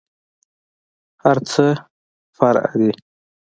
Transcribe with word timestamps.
هرڅه 1.23 1.65
فرع 2.37 2.63
دي. 2.79 2.91